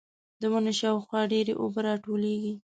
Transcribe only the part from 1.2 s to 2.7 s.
ډېرې اوبه راټولېږي.